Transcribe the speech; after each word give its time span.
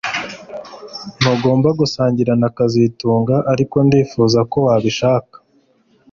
Ntugomba 1.19 1.69
gusangira 1.79 2.31
na 2.41 2.49
kazitunga 2.57 3.35
ariko 3.53 3.75
ndifuza 3.87 4.39
ko 4.51 4.57
wabishaka 4.67 5.35